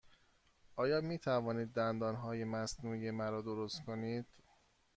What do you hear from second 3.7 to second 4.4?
کنید؟